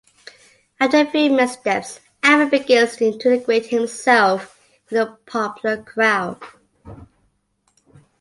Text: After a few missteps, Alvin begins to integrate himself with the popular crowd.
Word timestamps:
After 0.79 0.97
a 1.01 1.05
few 1.05 1.29
missteps, 1.29 1.99
Alvin 2.23 2.49
begins 2.49 2.95
to 2.95 3.05
integrate 3.05 3.67
himself 3.67 4.59
with 4.89 4.97
the 4.97 5.15
popular 5.27 5.83
crowd. 5.83 6.41